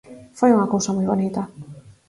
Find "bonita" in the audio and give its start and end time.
1.11-1.41